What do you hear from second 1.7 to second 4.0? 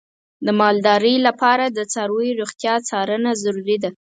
څارویو روغتیا څارنه ضروري ده.